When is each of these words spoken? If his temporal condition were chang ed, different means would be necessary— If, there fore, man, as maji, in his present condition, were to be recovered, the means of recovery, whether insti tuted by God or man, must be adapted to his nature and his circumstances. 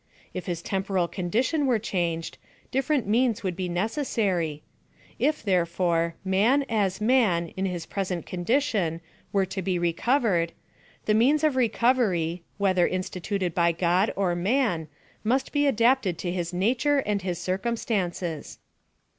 If 0.33 0.47
his 0.47 0.63
temporal 0.63 1.07
condition 1.07 1.67
were 1.67 1.77
chang 1.77 2.17
ed, 2.25 2.37
different 2.71 3.05
means 3.05 3.43
would 3.43 3.55
be 3.55 3.69
necessary— 3.69 4.63
If, 5.29 5.43
there 5.43 5.63
fore, 5.67 6.15
man, 6.25 6.65
as 6.67 6.97
maji, 6.97 7.53
in 7.55 7.67
his 7.67 7.85
present 7.85 8.25
condition, 8.25 8.99
were 9.31 9.45
to 9.45 9.61
be 9.61 9.77
recovered, 9.77 10.53
the 11.05 11.13
means 11.13 11.43
of 11.43 11.55
recovery, 11.55 12.41
whether 12.57 12.89
insti 12.89 13.21
tuted 13.21 13.53
by 13.53 13.73
God 13.73 14.11
or 14.15 14.33
man, 14.33 14.87
must 15.23 15.51
be 15.51 15.67
adapted 15.67 16.17
to 16.17 16.31
his 16.31 16.51
nature 16.51 16.97
and 17.05 17.21
his 17.21 17.37
circumstances. 17.37 18.57